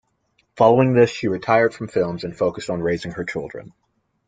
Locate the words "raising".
2.81-3.11